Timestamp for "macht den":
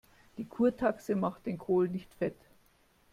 1.15-1.59